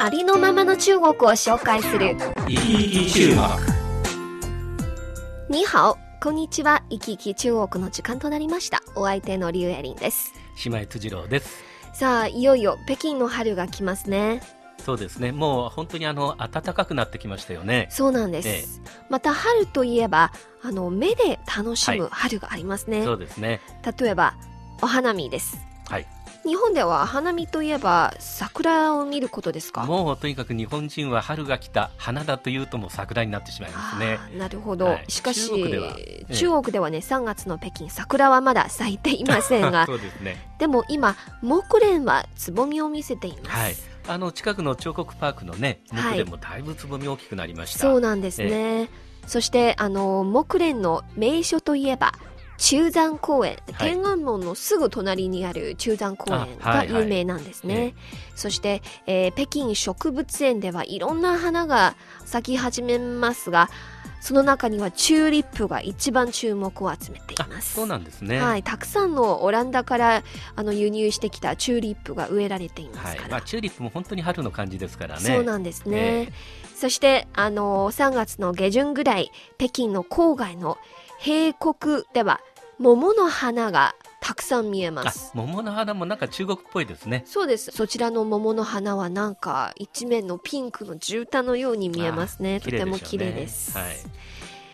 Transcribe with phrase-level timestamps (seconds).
[0.00, 2.16] ありのままの中国を紹介する。
[2.46, 3.28] 生き生き中
[5.48, 5.58] 国。
[5.58, 6.84] にハオこんにちは。
[6.88, 8.80] 生き生き中国の時間となりました。
[8.94, 10.32] お相手のリュウエリンです。
[10.64, 11.64] 姉妹辻郎です。
[11.94, 14.40] さあいよいよ北京の春が来ますね。
[14.78, 15.32] そうですね。
[15.32, 17.88] もう本当にあの暖かくなってきましたよね。
[17.90, 18.64] そうなんです、え
[19.10, 20.30] また春といえば
[20.62, 23.60] あの目で楽しむ春がありますね、そうですね。
[23.98, 24.36] 例えば
[24.80, 25.58] お花見です。
[25.88, 26.06] はい
[26.48, 29.84] 日本では花見といえば桜を見ることですか？
[29.84, 34.18] もうとにかく日本人は春が来た花だというともう桜になってしまいますね。
[34.38, 35.04] なるほど、はい。
[35.08, 35.94] しかし中国では。
[35.98, 36.34] ええ。
[36.34, 40.50] 中国ではね3月の北京桜はまだ咲いていませんが そうですね。
[40.58, 43.76] でも今木蓮はつぼみを見せています、はい。
[44.08, 46.12] あの近くの彫刻パークのねはい。
[46.14, 48.88] 木でもだいぶつぼみ大きくなりました、そうなんですね、
[49.26, 52.14] そしてあの木蓮の名所といえば
[52.58, 53.92] 中山公園、はい。
[53.94, 57.94] 天安門のすぐ隣にある中山公園が有名なんですね、ええ。
[58.34, 63.70] そして、えー北京植物園ではいろんな花が咲き始めますが
[64.20, 67.74] その中にはチューリップが一番注目を集めていあます。
[67.74, 68.40] そうなんですね。
[68.40, 70.22] はい、たくさんのオランダから
[70.56, 73.30] あの輸入してきたチューリップが植えられていますから、はい。
[73.30, 75.20] まあ、チューリップも本当に春の感じですからね。
[75.20, 76.32] そうなんですね、え
[76.74, 80.78] そしてあの3月の下旬ぐらい北京の郊外の
[81.20, 82.40] 渓谷では
[82.78, 87.22] 桃の花がたくさん見えまあす桃の花もなんか中国っぽいですね。
[87.26, 87.70] そうです。
[87.70, 92.56] そちらの桃の花はなんか一面のピンクの絨毯のように見えますね。
[92.56, 93.96] あとても綺綺麗です、はい。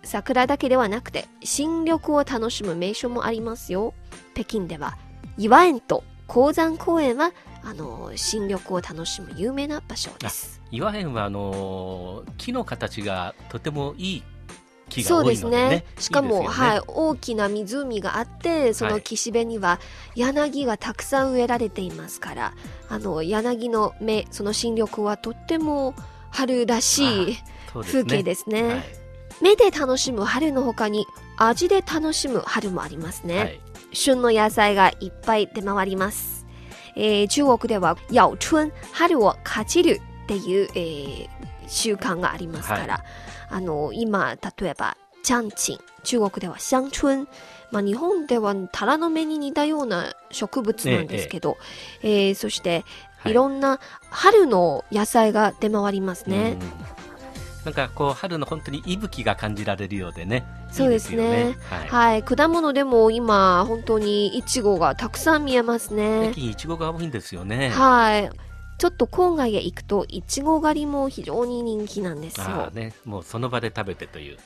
[0.03, 3.95] 桜だけではなくて新緑を楽しむ名所もありますよ。
[4.35, 4.97] 北京では
[5.39, 10.61] 岩園と鉱山公園はあの新緑を楽しむ有名な場所です。
[10.71, 14.23] 岩園はあのー木の形がとてもいい
[14.95, 15.69] 木がそうで多いのでね。
[15.69, 16.47] すねしかもね。
[16.47, 19.81] はい、大きな湖があってその岸辺には
[20.15, 22.55] 柳がたくさん植えられていますから
[22.89, 25.95] あの柳の芽その新緑はとっても
[26.31, 27.39] 春らしい
[27.73, 28.63] 風景ですね。
[28.63, 28.85] はい。
[29.43, 31.07] 目で楽しむ春の他に
[31.37, 33.61] 味で楽しむ春もありますね、はい。
[33.93, 36.47] 旬の野菜がいっぱい出回ります、
[36.95, 41.29] えー中国では咬春春をかじるっていう、えー
[41.67, 43.05] 習慣がありますから、
[43.49, 47.29] あの今例えばチャンチン中国では香春
[47.71, 51.57] まあ、日本ではタラの芽に似たような植物なんですけど、
[52.03, 52.85] えーそして
[53.19, 53.33] はい。
[53.33, 56.95] いろんな春の野菜が出回りますね、うん
[57.65, 60.45] なんかこう春の本当に息吹が感じられるようでね。
[60.71, 61.47] そうですね。
[61.47, 61.89] いいよはい。
[61.89, 62.23] はい。
[62.23, 66.29] 果物でも今本当にイチゴがたくさん見えますね。
[66.33, 67.71] 北京いちごが多いんですよね。
[67.71, 68.31] はい。
[68.79, 72.71] ちょっと郊外へ行くと、いちご狩りも非常に人気なんですあよあ。
[72.71, 74.39] ねもうその場で食べてという。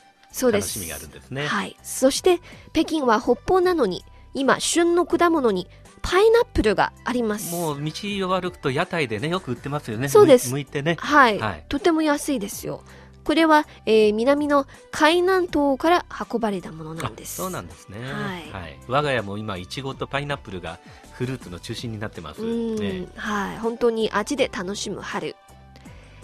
[0.43, 1.77] 楽しみがあるんですねはい。
[1.83, 2.41] そして、
[2.73, 5.69] 北京は北方なのに、今、旬の果物に、
[6.03, 7.55] パイナップルがあります。
[7.55, 7.93] もう道
[8.29, 12.83] を歩くと屋台でねよく売ってますよねそうですむいてねはい、はいとても安いですよ。
[13.29, 17.43] これは、えー南の海南島から運ばれたものなんです。
[17.43, 18.79] あそうなんですね、はい。
[18.89, 20.79] 我が家も今いちごとパイナップルが
[21.13, 23.07] フルーツの中心になってます、うん、ね。
[23.17, 23.59] はい。
[23.59, 25.37] 本当に味で楽しむ春。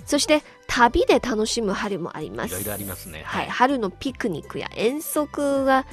[0.06, 2.53] そして、旅で楽しむ春もあります。
[2.53, 3.22] いろいろありますね。
[3.26, 5.84] はい、春のピクニックや遠足が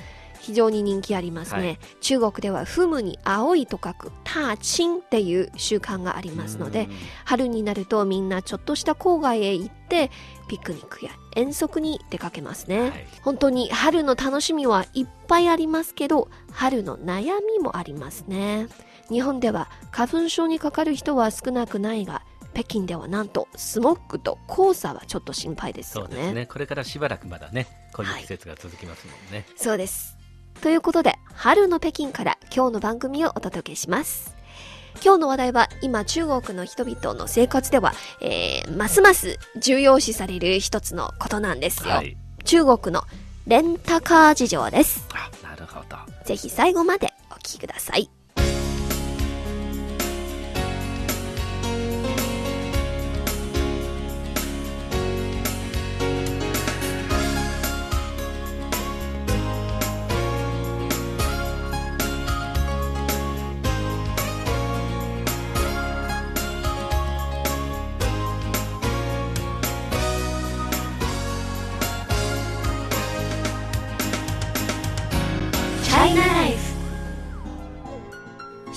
[0.41, 1.79] 非常に人気ありますね、はい。
[2.01, 6.89] 中国ではフムに青いと書くターチンっていう習慣がありますのでうん。
[7.25, 10.11] 春になるとみんなちょっとした郊外へ行って
[10.47, 13.07] ピクニックや遠足に出かけますね、はい。
[13.21, 18.67] 本当に春の楽しみはいっぱいありますけど春の悩みもありますね。
[19.09, 22.23] 日本では花粉症にかかる人は少なくないが
[22.53, 26.45] 北京ではなんとスモッグと黄砂はちょっと心配ですよそうですね。
[26.45, 30.20] これからしばらくまだねこういう季節が続きますもんね、そうです。
[30.61, 34.35] ということで、春の北京から今日の番組をお届けします。
[35.03, 41.95] 今日の話題は今中国の人々の生活では、えー、ますます重要視される一つのことなんですよ。
[41.95, 43.03] はい中国の
[43.47, 45.07] レンタカー事情です。
[45.13, 48.20] あなるほどぜひ最後までお聞きください。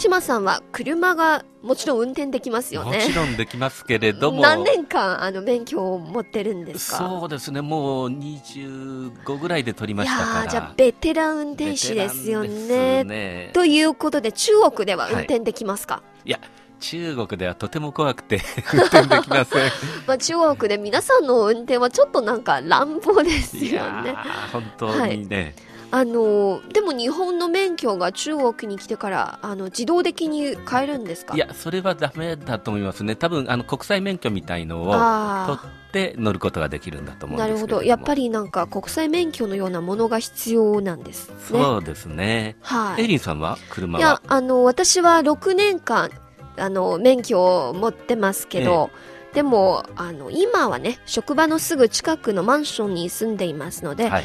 [0.04, 4.42] 山さんは車がもちろん運転できますよもねちろんできますけれども。
[4.42, 6.98] 何年間あの免許を持ってるんですか？
[6.98, 10.40] そうですねもう25ぐらいで取りまいしたから。
[10.40, 13.04] やーじゃあベテラン運転手ですよね。
[13.04, 13.50] ね。
[13.54, 16.30] ということで中国では運転できますか、い。
[16.30, 16.38] や
[16.80, 18.42] 中国ではとても怖くて
[18.74, 19.62] 運転できません。
[20.06, 24.14] まあ、中国で皆さんの運転はちょっとなんか乱暴ですいよね。
[24.52, 25.54] 本当にね、
[25.90, 31.34] あのでも日本の免許が中国に来てからあの自動的に変えるんですか？
[31.34, 33.16] いやそれはダメだと思いますね。
[33.16, 41.36] 多分あの国際免許みたいのを取あって乗ることができるんだと思あなるほうんですけれどやっぱりなんか国際免許のようなものが必要なんですね。
[41.40, 42.56] そうですね。
[42.60, 43.04] はい。
[43.04, 46.10] エリンさんは車いやはあの私は6年間
[46.56, 48.90] あの免許を持ってますけど、
[49.32, 54.24] でもあの今はね職場のすぐ近くのマンションに住んでいますので、はい、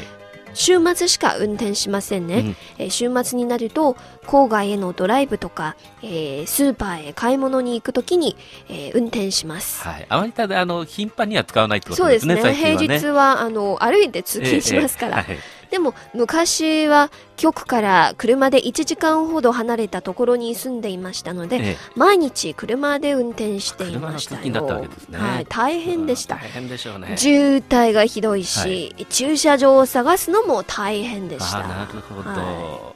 [0.54, 2.56] 週末しか運転しませんね、うん。
[2.78, 8.36] えー週末になると郊外へのドライブとか、えースーパーへ買い物に行くときに、
[8.68, 12.70] えー運転します、はい、あまりただあの頻繁には使わないってこそうですねとですね。
[12.70, 12.76] ね。
[12.78, 21.76] 平日はあの歩いて通勤しますから、ええええはいでも昔は局から車で1時間ほど離れたところに住んでいましたので、ええ。
[21.94, 24.66] 毎日車で運転していましたよ。
[24.66, 25.18] たね。
[25.18, 27.16] はい、大変でした、大変でしょうね。
[27.16, 31.64] 渋滞がひどいし、駐車場を探すのも大変でした。
[31.64, 32.94] あなるほど、は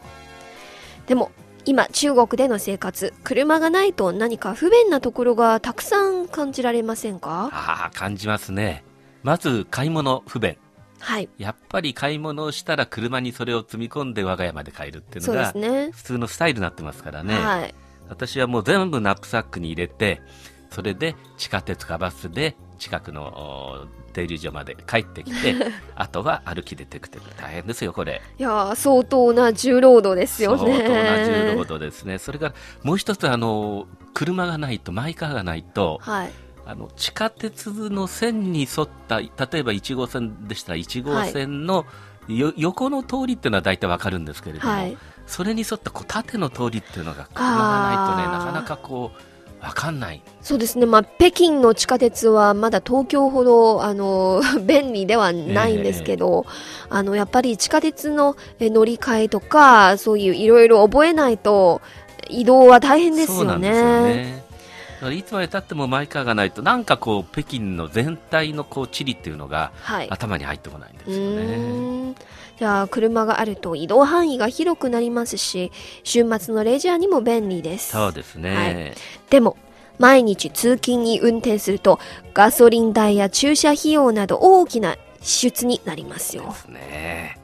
[1.07, 1.31] でも
[1.65, 7.51] 今中国での生活車がないと何か不便なところがたくさん感じられませんか？
[7.53, 8.85] ああ感じますね。
[9.23, 10.59] まず買い物不便
[11.05, 11.29] はい。
[11.39, 15.53] やっぱり買い物をしたら車にそれを積み込んで我が家まで帰るっていうのが
[15.93, 17.75] 普通のスタイルになってますからね、はい。
[18.09, 20.21] 私はもう全部ナップサックに入れて
[20.71, 25.55] それで地下鉄かバスで近くのお停留所まで帰ってきて
[25.95, 28.23] あとは歩き出てくて大変ですよこれ。
[28.39, 32.19] いやー相当な重労働ですよ相ね当な重労働ですね。
[32.19, 36.33] それからもう一つあの車がないとマイカーがないとはい
[36.67, 41.85] あの地下鉄の線に沿った例えば1号線でしたら1号線の、
[42.29, 44.97] よ横の通りっていうのは大体わかるんですけれども、はい。
[45.27, 50.23] それに沿ったこう縦の通りっていうのが車がないとねなかなかこうわかんない。
[50.43, 50.85] そうですね。
[50.85, 56.45] まあ北京の地下鉄はまだ東京ほどあの 便利ではないんですけど、
[56.91, 61.81] あのやっぱり地下鉄のえ乗り換えとかそういういろいろ覚えないと
[62.29, 64.44] 移動は大変ですよね
[65.13, 70.11] いつまでたってもマイカーがないとなんかこう北京の全体のこう地理っていうのがはい。
[70.11, 72.15] 頭に入ってこないんですうよね。
[72.59, 75.73] じゃあ車があると移動範囲が広くなりますし
[76.05, 77.93] 週末のレジャーにも便利です。
[77.93, 78.95] そうですね、はい。
[79.31, 79.57] でも
[79.99, 81.99] 毎日通勤に運転すると
[82.33, 86.45] ガソリン代や駐車費用など大きな支出になりますよ。
[86.45, 87.39] ですね。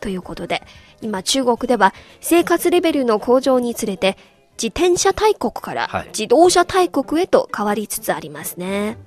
[0.00, 0.62] ということで
[1.02, 4.16] 今中国では生活レベルの向上につれて
[4.60, 8.98] 自転車大国からはい自動車大国へと変わりつつありますね。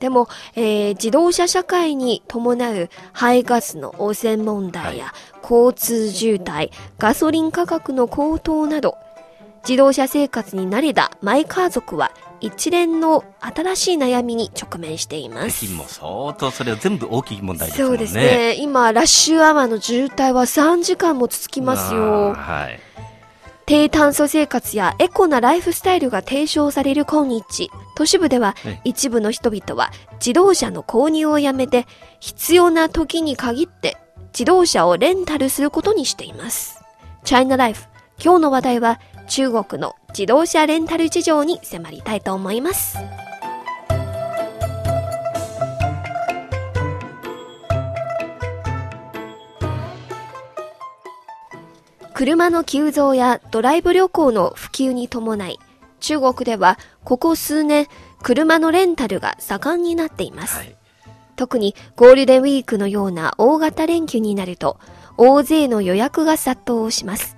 [0.00, 8.98] でも、えー自動車社会に伴う排ガスの汚染問題や交通渋滞、ガソリン価格の高騰など、
[9.66, 15.66] 自動車生活に慣れたマイカー族は一連の新しい悩みに直面しています。
[15.72, 17.86] も相当それは全部大きい問題ですね。
[17.86, 18.56] そうですね。
[18.58, 22.34] 今、ラッシュアワーの渋滞は3時間も続きますよ。
[22.34, 22.78] はい。
[23.66, 31.86] 低炭素生活やエコなライフスタイルが提唱される今日、都市部ではええ一部の人々は自動車の購入をやめて、
[32.20, 33.96] 必要な時に限って
[34.32, 36.82] 自動車をレンタルすることにしています。
[37.24, 37.86] チャイナライフ、
[38.22, 42.98] 今日の話題は中国の自動車レンタル事情に迫りたいと思います。
[52.14, 55.58] 車の急増やドライブ旅行の普及に伴い、
[55.98, 57.88] 中国ではここ数年、
[58.22, 60.58] 車のレンタルが盛んになっています。
[60.58, 60.76] はい。
[61.34, 64.78] 特にゴールデンウィークのような大型連休になると、
[65.16, 67.36] 大勢の予約が殺到します。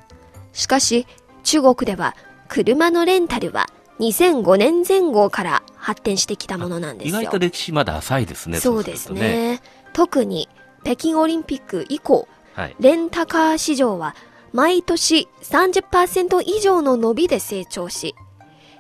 [0.53, 1.07] しかし、
[1.43, 2.15] 中国では
[2.49, 7.23] 車のレンタルは2005年前後から発展してきたものなんですよ。
[7.23, 8.61] 意外と歴史まだ浅いですね。
[8.61, 9.21] そうですすると。
[9.23, 9.63] ね。
[9.95, 10.51] 特に
[10.85, 12.77] 北京オリンピック以降、はい。
[12.79, 14.15] レンタカー市場は
[14.57, 18.15] 毎年30%以上の伸びで成長し、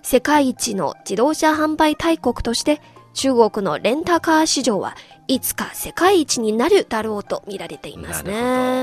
[0.03, 2.81] 世界一の自動車販売大国として
[3.13, 4.97] 中国のレンタカー市場は
[5.29, 8.31] いつか世界一になるだろうと見られていますな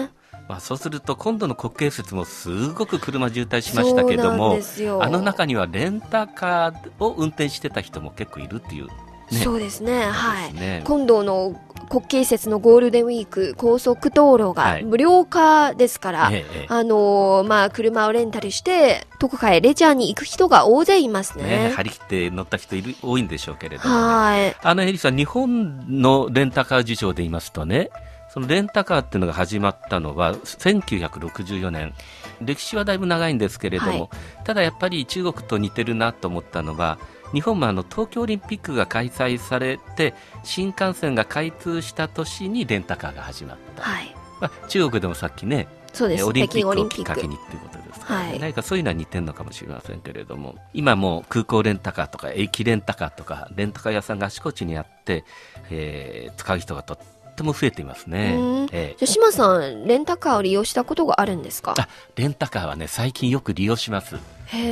[0.04, 0.12] ね。
[0.48, 4.60] まあ、そうすると今度の国慶節もすごく車渋滞しましたけども
[5.02, 8.88] あの中にはレンタカーを運転してた人も結構いるっていう、
[9.32, 10.04] ね、そうですね。
[10.06, 10.84] はい。
[10.84, 11.56] 今度の
[11.90, 21.44] 国慶節のゴールデンウィーク、高速道路がはい無料化ですから、ええええあのーまあ、車をレンタルして、どこかへレジャーに行く人が大勢いますね。
[21.44, 24.56] ね、張り切って乗った人いる多いんでしょうけれどもね、はい。
[24.62, 27.90] あのエリさん、日本のレンタカー事情で言いますとね、
[28.34, 31.94] そのレンタカーっていうのが始まったのは1964年、
[32.42, 34.10] 歴史はだいぶ長いんですけれども、はい
[34.44, 36.98] ただやっぱり中国と似てるなと思ったのは、
[37.34, 40.14] 日本もあの東京オリンピックが開催されて、
[40.44, 44.16] 新幹線が開通した年にレンタカーが始まった、はい。
[44.40, 46.24] まあ、中国でもさっきね、そうです。
[46.26, 47.36] オリンピックをきっかリンピック。
[47.36, 48.30] けにっていうことですから、ね。
[48.30, 48.40] はい。
[48.40, 55.24] 何かそういうのは似てるのかもしれませんけれども今もう空港レンタカーとか駅レンタカーとかレンタカー屋さんがあちこちにあって、
[55.70, 56.98] えー使う人がとっ
[57.36, 58.36] ても増えていますね。
[58.36, 61.76] うん、えじゃあ島さん、レンタカーを利用したことがあるんですか？
[62.16, 64.20] レンタカーはね最近よく利用します、へ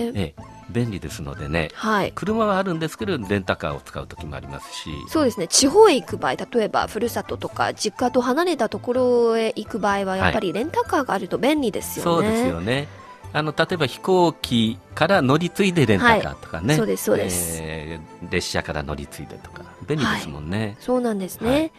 [0.07, 0.11] え。
[0.15, 0.33] え。
[0.37, 2.11] ー便利ですのでねはい。
[2.13, 4.89] 車はあるんですけどレンタカーを使う時もありますし。
[5.07, 5.47] そうですね。
[5.47, 12.11] 地方へ行く場合、例えば、ふるさととか、実家と離れたところへ行く場合は、やっぱりレンタカーがあると便利ですよね。
[12.11, 12.87] そうですよね。
[13.33, 17.59] あの例えば飛行機から乗り継いでレンタカーとかね、はいそうですそうです。
[17.61, 21.49] えー列車から乗り継いでとか便利ですもんね、そうなんですね。
[21.49, 21.71] はい。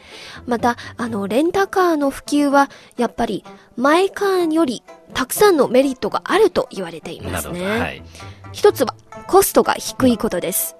[0.47, 3.45] また、あの、レンタカーの普及は、やっぱり、
[3.77, 4.83] マイカーより、
[5.15, 7.81] たくさんのメリットがあると言われていますなるほど、ね。
[7.81, 8.03] はい、
[8.53, 8.95] 一つは、
[9.27, 10.77] コストが低いことです。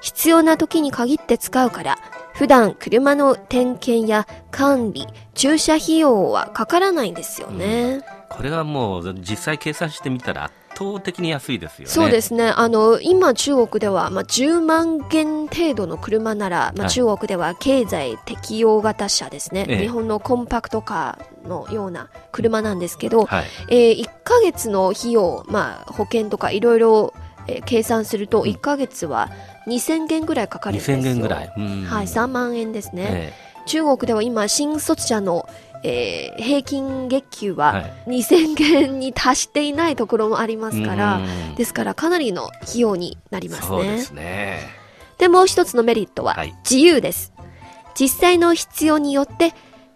[0.00, 1.98] 必要な時に限って使うから、
[2.34, 8.00] 普段車の点検や管理、駐車費用はかからないんですよね。
[8.28, 11.90] これはもう実際計算してみたら圧倒的に安いですよね。
[11.90, 12.48] そうですね。
[12.48, 19.66] あの、今中国では、まあ、10万元程度の車なら、まあ、はい中国では経済適用型車ですね。
[19.68, 23.44] ええ日本のコンパクトカーのような車なんですけど、はい。
[23.68, 27.14] えー1ヶ月の費用、まあ、保険とかいろいろ、
[27.48, 29.30] えー計算すると、1ヶ月は
[29.66, 30.96] 2000元ぐらいかかるんですよ。
[30.98, 31.52] 2000元ぐらい。
[31.56, 33.32] うんはい、3万円ですね。
[33.38, 35.48] え中国では今、新卒者の、
[35.84, 43.66] えー平均月給えははい2000元に達していないところもありますから、うんですからかなりの費用になりますね。
[43.68, 44.60] そうですね。
[45.18, 47.32] で、もう一つのメリットははい自由です。
[47.94, 49.52] 実際の必要によって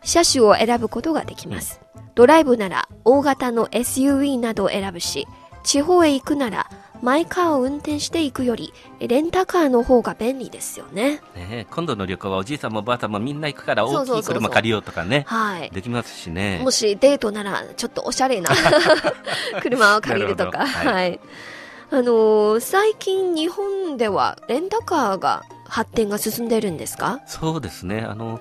[0.06, 1.80] 車種を選ぶことができます。
[2.14, 5.26] ドライブなら大型の SUV などを選ぶし、
[5.64, 6.70] 地方へ行くなら
[7.02, 11.20] マイカーを運転していくよりレンタカーの方が便利ですよね。
[11.34, 15.24] ね今度の旅行はおじいさんもおばあさんもみんな行くから大きい車借りようとかね。
[15.26, 15.70] はい。
[15.70, 16.60] できますしね。
[16.62, 18.50] もしデートならちょっとおしゃれな
[19.60, 20.66] 車を借りるとか。
[20.66, 20.66] は。
[20.66, 21.20] はい
[21.90, 27.20] あのー最近日本ではレンタカーが発展が進んでるんですか？
[27.26, 28.00] そうですね。
[28.00, 28.40] あの、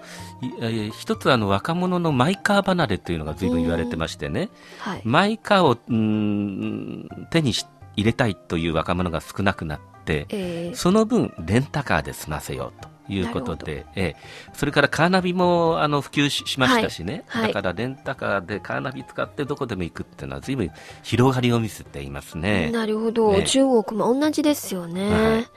[0.94, 4.50] 一つあの若者のマイカー離れというのが随分言われてましてね。
[4.80, 5.02] はい。
[5.04, 7.66] マイカーをうーん手にし
[7.96, 14.16] 入れたいという若者が少なくなって、えーその分、レンタカーで済ませようということで、ええ
[14.54, 20.72] それからカーナビもあの普及ししましたしね、はいはいだからレンタカーでカーナビ使ってどこでも行くっていうのは、ずいぶん
[21.04, 22.70] 広がりを見せていますね。
[22.72, 25.48] なるほど、ね中国も同じですよね、はい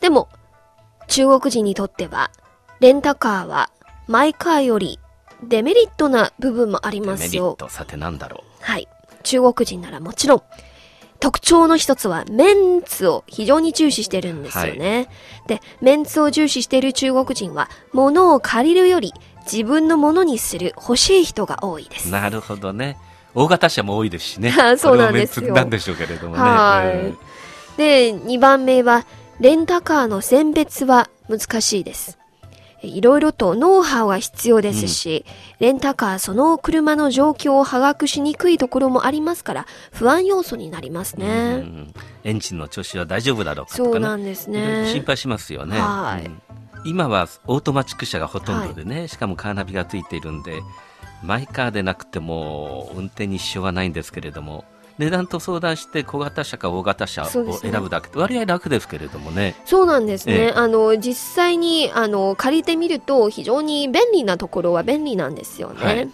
[0.00, 0.28] でも
[1.08, 2.30] 中国人にとっては
[2.80, 3.70] レンタカーは
[4.06, 4.98] マイカーより
[5.42, 8.88] デメリットな部分もありまメすよリット、さてなんだろはい
[9.22, 10.42] 中国人ならもちろん
[11.18, 15.08] 特徴の一つはメンツを非常に重視してるんですよね、
[15.46, 19.12] でメンツを重視している中国人は物を借りるより
[19.50, 22.12] 自分のものにする欲しい人が多いですう。
[22.12, 22.98] なるほどね。
[23.34, 24.52] 大型車も多いですしね。
[24.76, 26.42] そうなんですよなんでしょうけれどもね。
[26.42, 27.18] はいうん
[27.76, 29.04] で、2番目は、
[29.40, 32.18] レンタカーの選別は難しいです。
[32.82, 35.24] いろいろとノウハウが必要ですし、
[35.58, 41.56] レンタカーその車の状況を把握しにくいところもありますから、不安要素になりますうね。
[41.56, 41.92] ん
[42.24, 43.92] エンジンの調子は大丈夫だろうかとかね。
[43.92, 45.78] そうなんですね心配しますよね。
[45.78, 46.42] はいうん
[46.84, 50.62] 今はオートマチック車がほとんどでね、しかもカーナビがついているんで、
[51.20, 54.64] マイカーでなくても運転に支障はないんですけれども、
[54.98, 59.54] 値段と相談して小型車か大型車を選ぶだけって割合楽ですけれどもね。
[59.64, 60.34] そうなんですね。
[60.34, 65.84] ええあの、実際に、あの、借りてみると、非常に便利なところは便利なんですよね。
[65.84, 66.10] はい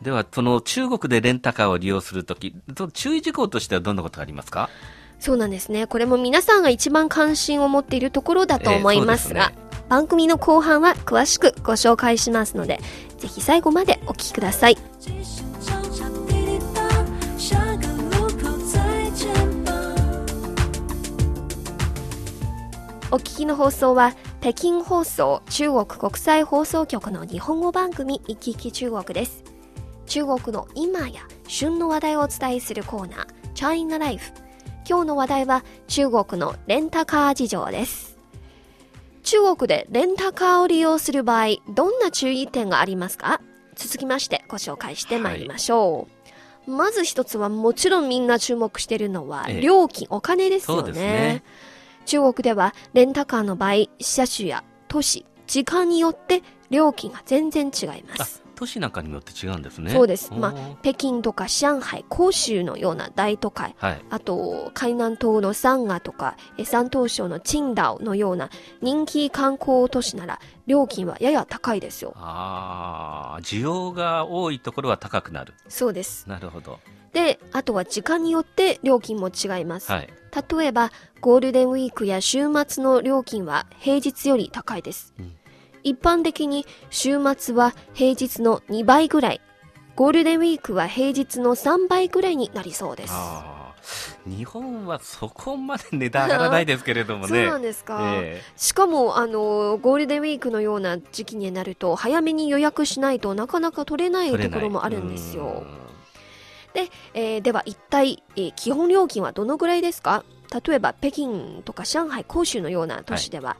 [0.00, 2.54] では、その中国でレンタカーを利用するとき、
[2.92, 4.70] 注意事項としてはどんなことがありますか？
[5.18, 5.88] そうなんですね。
[5.88, 12.78] これも皆さんが一番関心を持っているところだと思いますが、ええそう番組の後半は詳しくご紹介しますので、
[13.18, 14.78] ぜひ最後までお聞きください。
[23.10, 29.44] お聞きの放送は、北京放送中国国際放送局の日本語番組、いきいき中国です。
[30.04, 34.32] 中国の今や旬の話題をお伝えするコーナー、チャイナライフ。
[34.86, 38.18] 今日の話題は中国のレンタカー事情です。
[39.22, 43.40] 中国でレンタカーを利用する場合、どんな注意点がありますか？
[43.74, 46.08] 続きましてご紹介してまいりましょ
[46.66, 46.70] う。
[46.70, 51.42] まず一つはもちろんみんな注目しているのはええ料金、お金ですよそうですね
[52.08, 58.42] 中国ではレンタカーの場合、車種や都市、時間によって料金が全然違います。
[58.58, 60.32] 都市なんかによって違うんですねそうです。
[60.32, 68.50] まあ、北京とか上海、広州のような大都会、はいあと、海南島の三河とか、え山東省の青島のような
[68.82, 72.14] 人気観光都市なら、料金はやや高いですよ。
[72.16, 76.28] ああ需要が多いところは高くなるそうです。
[76.28, 76.80] なるほど
[77.12, 79.92] で、あとは時間によって料金も違います。
[79.92, 80.08] はい
[80.58, 85.14] 例えば、ゴールデンウィークや週末の料金は平日より高いです。
[85.18, 85.37] うん
[85.88, 89.40] 一般的に週末は平日の2倍ぐらい、
[89.96, 93.12] ゴールデンウィークは平日の3倍ぐらいになりそうです。
[94.26, 97.28] 日本はそこまで値段上がらないですけれどもね。
[97.28, 97.98] そうなんですか。
[98.22, 105.64] えしかも、あの、ゴールデンウィークのような時期になると、早めに予約しないとなかなか取れないところもあるんですよ。
[105.64, 110.24] うで、えーでは一体、えー基本料金はどのぐらいですか？
[110.66, 113.56] 例えば北京とか上海、広州のような都市では、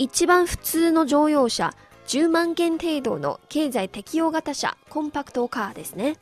[0.00, 1.74] 一番普通の乗用車、
[2.06, 6.16] 10万件程度の経済適用型車、コンパクトカーですね。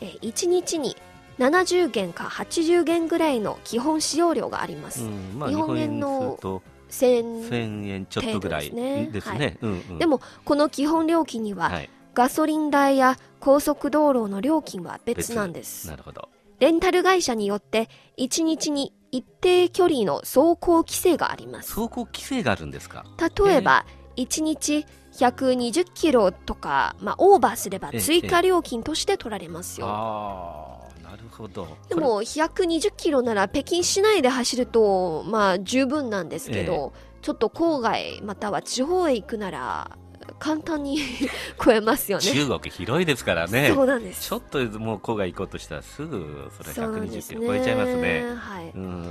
[0.00, 0.96] えー1日に
[1.40, 5.02] 70元か80元ぐらいの基本使用料があります。
[5.02, 9.58] んうんまあ、日本円のすると1000 1000円ちょっとぐらいですね
[9.98, 15.88] でも、この基本料金には、はい、ガソリン代や高速道路の料金は別なんです。
[15.88, 16.28] なるほど。
[16.60, 21.72] レンタル会社によって1日に一定距離の走行規制があります。
[21.74, 23.04] 走行規制があるんですか？
[23.46, 23.84] 例えば、
[24.16, 29.86] 1日120キロとか、まあ、オーバーすればええ追加料金として取られますよ。
[29.88, 31.66] ああ、なるほど。
[31.88, 39.96] でも、120キロなら北京市内で走ると、まあ、十分なんですけど、ちょっと郊外または地方へ行くなら、
[40.38, 40.98] 簡単に
[41.62, 42.24] 超えますよね。
[42.24, 43.72] 中国広いですからね。
[43.74, 44.28] そうなんです。
[44.28, 47.36] ちょっともう郊外行こうとしたらすぐそれそうなんで120すね。
[47.40, 48.34] キロ超えちゃいますね。
[48.36, 48.70] はい。
[48.74, 49.04] うん。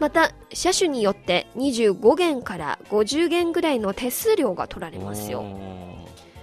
[0.00, 5.44] また車種によって25元から50元ぐらいの手数料が取られますよ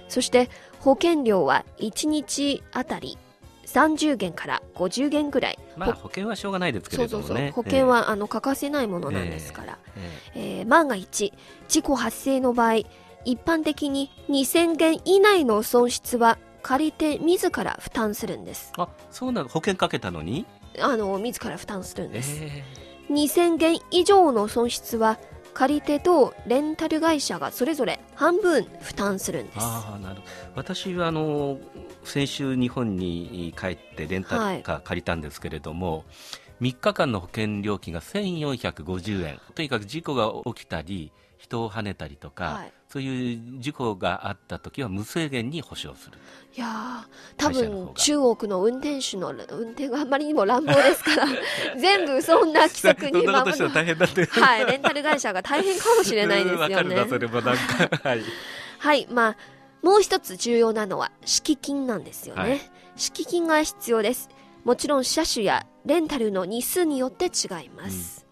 [0.08, 0.48] そして
[0.80, 3.18] 保険料は1日あたり
[3.66, 7.50] 30元から50元ぐらい、まあ保険はしょうがないですけそうそうそう、れどもね。
[7.52, 11.32] 保険は、あの欠かせないものなんですから、ええ、えー万が一
[11.68, 12.82] 事故発生の場合
[13.24, 18.72] 一般的に2000元以内の損失は借り手自ら負担するんです。
[18.76, 19.48] あ、そうなの？
[19.48, 20.46] 保険かけたのに？
[20.80, 22.64] あの自ら負担するんです、え
[23.10, 25.18] 2000元以上の損失は
[25.52, 29.58] 借り手とレンタル会社がそれぞれ半分負担するんです。
[29.60, 30.22] ああなる
[30.54, 31.58] 私はあの
[32.04, 34.30] 先週日本に帰ってレンタ
[34.62, 36.04] カー借りたんですけれども、
[36.62, 39.40] 3日間の保険料金が1450円。
[39.54, 42.72] とにかく事故が起きたり人をはねたりとか、はい。
[42.86, 46.18] そういう事故があった時は無制限に保証する。
[46.54, 47.04] いやー
[47.36, 51.26] 多分中国の運転手の運転があまりにも乱暴ですから
[51.80, 53.56] 全部そんな規則に守る
[54.42, 56.94] はいレンタル会社が大変かもしれないですわよね
[58.02, 58.22] はい。
[58.78, 59.36] はいまあ
[59.82, 62.60] もう一つ重要なのは敷金なんですよね、はい。
[62.94, 64.28] 敷金が必要です。
[64.64, 68.26] もちろん車種やレンタルの日数によって違います、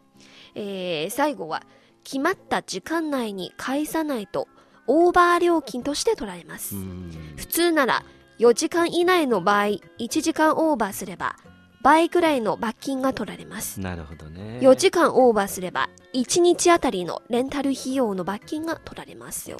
[0.54, 1.64] えー最後は
[2.04, 4.48] 決まった時間内に返さないと
[4.86, 7.34] オーバー料金として取られます、うん。
[7.36, 8.04] 普通なら
[8.38, 9.80] 4時間以内の場合1
[10.22, 11.36] 時間オーバーすれば
[11.82, 13.80] 倍くらいの罰金が取られます。
[13.80, 14.58] なるほどね。
[14.60, 19.58] 4時間オーバーすれば1日あたりのレンタル費用の罰金が取られますよ。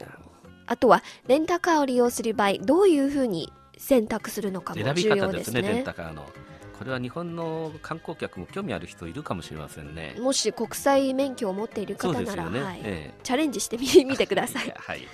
[0.67, 5.69] あとはレンタカーを利用する場合どういうふうに選択するのかも重要方ですねね。
[5.69, 6.27] レンタカーの
[6.81, 10.17] これは日本の観光客も興味ある人いるかもしれませんね。
[10.19, 12.81] もし国際免許を持っているそ方なら、ね、はい。
[12.83, 14.67] えチャレンジしてみ見てください。
[14.67, 15.07] え、 はい。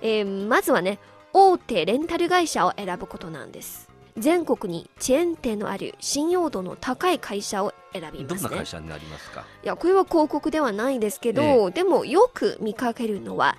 [0.00, 1.00] えーまずはね
[1.32, 3.88] 大手レンタル会社を選ぶことなんです。
[4.16, 8.50] 全国にチェーン店のある信用度の高い会社を選びどんますね。
[8.50, 9.44] な会社になりますか？
[9.64, 13.56] いやこれは広告ではないですけど、えでもよく見かけるのは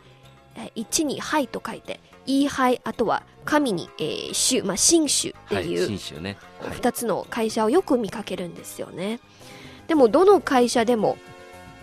[0.56, 6.78] えー1に「はい」と書いて「いいはい」あとは「神に、えー種」まあ「新種」ってはいいうね、はい。
[6.78, 9.20] 2つの会社をよく見かけるんですよね。
[9.88, 11.18] でもどの会社でも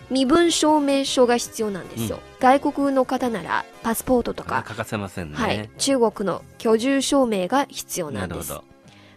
[0.09, 8.29] 身分証明書が必要なんですよ、外国の方ならパスポートとか、欠かせませんね、はい、中国の居住証明が必要なです。
[8.29, 8.63] なんるほど。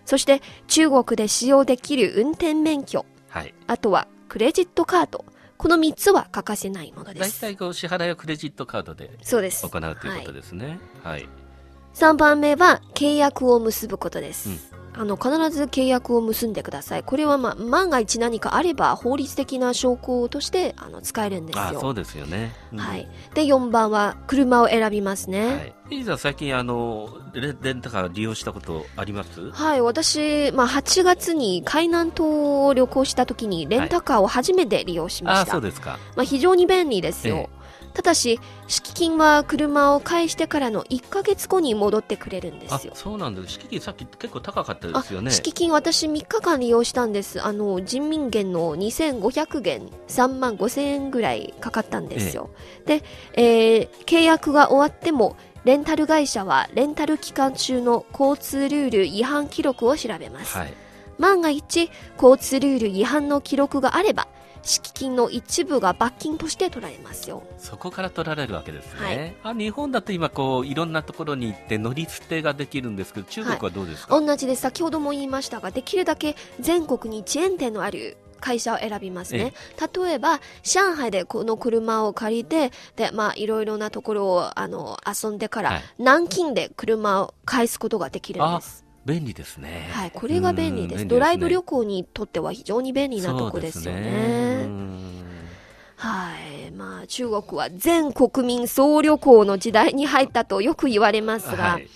[0.05, 3.07] そして中国で使用できる運転免許。
[3.29, 3.55] はい。
[3.69, 5.25] あとはクレジットカード
[5.61, 7.39] この3つは欠かせないものです。
[7.43, 10.81] 大体こう支払いはクレジットカードで行うということですね。
[11.05, 11.29] はい、
[11.93, 14.49] 3番目は契約を結ぶことです。
[14.49, 17.03] うんあの、必ず契約を結んでください。
[17.03, 21.63] これはまあ、万が一何かあれば法律的な証拠としてあの使えるんですよ。
[21.63, 22.53] あそうですよね。
[22.73, 23.09] うんはい。
[23.35, 25.47] で、4番は車を選びますね。
[25.47, 25.75] はい。
[25.93, 29.51] エリーさん最近あのレレンタカー利用したことあります？
[29.51, 35.53] はい、私、まあ、8月に海南島を旅行した時にレンタカーを初めて利用しまあした。
[35.53, 35.99] そうですか。
[36.17, 37.37] まあ、非常に便利ですよ。
[37.37, 37.60] え
[37.95, 42.93] ただし、敷金は車を返してからの1ヶ月後に戻ってくれるんであすよ。
[42.95, 43.55] そうなんです。
[43.55, 45.31] 敷金さっき結構高かったですよね。
[45.31, 47.45] 敷金私3日間利用したんです。
[47.45, 52.51] あの、人民元の2500元、3万5000円ぐらいかかったんですよ。
[52.87, 53.03] で、
[53.35, 60.57] えー契約が終わっても、レンタル会社はレンタル期間中の交通ルール違反記録を調べます。
[60.57, 60.73] はい。
[61.19, 64.27] 万が一、交通ルール違反の記録があれば、
[64.63, 67.43] 敷金の一部が罰金として取られますよ。
[67.59, 69.35] そこから取られるわけですね。
[69.43, 74.21] はいあ日本だと今こういろんなところに行って乗り捨てができるんですけど、中国はどうですか？
[74.21, 74.63] 同じです。
[74.63, 79.53] 先ほども言いましたが、できるだけ全国にチェーン店のある会社を選びますね。
[79.95, 88.87] 例えば、上海でこの車を借りて、で、まあ、いろいろなところを、あの、遊んでから、はい南京で車を返すことができるんです。
[89.05, 89.89] 便利ですね。
[89.93, 91.03] はい、これが便利です。
[91.03, 94.63] うんドライブ旅行にとっては非常に便利なとこですよね。
[94.65, 95.01] うん
[95.97, 96.33] は
[96.67, 96.71] い。
[96.71, 101.89] まあ、中国は全国民総旅行の時代に入ったとよく言われますが、はい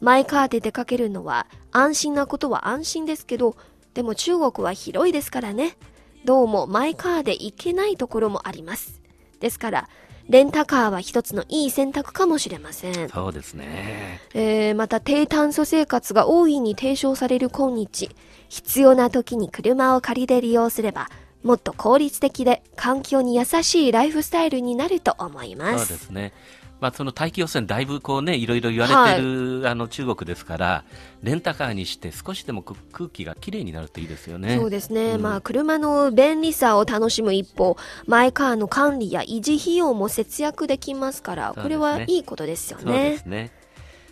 [0.00, 3.56] マイカーで出かけるのは安心なことは安心ですけど、
[3.94, 5.76] でも中国は広いですからね。
[6.24, 9.00] どうもマイカーで行けないところもあります。
[9.40, 9.88] ですから、
[10.28, 13.08] レンタカーは一つのいい選択かもしれません。
[13.08, 14.20] そうですね。
[14.34, 18.10] えー、また低炭素生活が大いに提唱される今日、
[18.48, 21.08] 必要な時に車を借りて利用すれば、
[21.44, 25.78] もっと効率的で環境に優しいライフスタイルになると思いま。
[25.78, 26.32] そうですすね。
[26.80, 30.84] まあ、その大気汚染だいぶこうね、いろいろ言われてる、あの中国ですから、
[31.22, 34.58] レンタカーにして少しでもく空気がきれいになるといいですよね。
[34.58, 35.12] そうですね。
[35.12, 43.24] うんまあ、車の便利さを楽しむ一方、マイカーの管理や維持費用も節約できますから、ねこれはいいことですよそうでねす。
[43.24, 43.50] ね。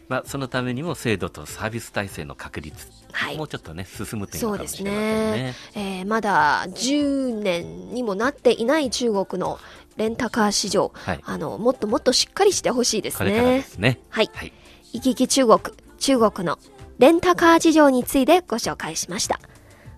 [0.08, 5.54] まあ、そのためにも制度とサービス体制の確立、はいもうちょっとね、進む点そうですねね。。
[5.74, 9.58] えーまだ10年にもなっていない中国の
[9.96, 13.62] レンタカー市場、はいあの、もっともっとしっかりしてほしいですこれからでね。
[13.62, 14.00] すね。
[14.08, 14.30] はい。
[14.34, 14.52] はい。
[14.92, 15.60] 行き来中国、
[15.98, 16.58] 中国の
[16.98, 19.40] レンタカー事情についてご紹介しました。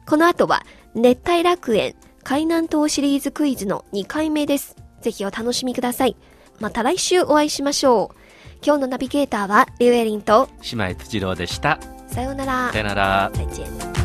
[0.07, 4.77] この後は、熱帯楽園、海南島シリーズクイズの2回目です。
[5.01, 6.17] ぜひお楽しみください。
[6.61, 8.17] また来週お会いしましょう。
[8.65, 11.79] 今日のナビゲーターは、リュウエリンと、姉妹辻郎でした。
[12.09, 12.79] さようならさ。
[12.79, 13.31] よなら。
[13.35, 13.96] 再见。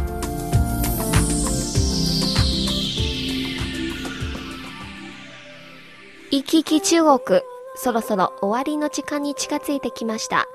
[6.34, 7.42] 行き来中国、
[7.76, 10.48] そろそろ終わりの時間に近づいてきました。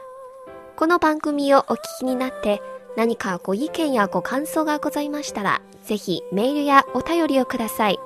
[0.75, 2.63] この番組をお聞きになって、
[2.97, 8.01] 何かご意見やご感想がございましたら、ぜひメールやお便りをください。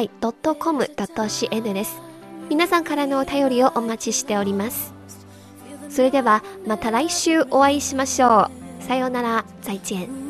[1.73, 2.01] です。
[2.49, 4.93] 皆さんからのお便りをお待ちしております。
[5.89, 8.49] それではまた来週お会いしましょ
[8.81, 8.83] う。
[8.83, 10.28] さようなら、再见。